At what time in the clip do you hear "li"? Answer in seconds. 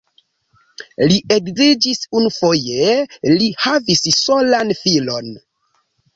1.11-1.19, 3.35-3.51